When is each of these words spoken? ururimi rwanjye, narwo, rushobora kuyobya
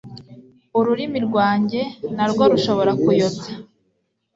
ururimi 0.77 1.19
rwanjye, 1.27 1.81
narwo, 2.15 2.43
rushobora 2.51 2.91
kuyobya 3.01 3.51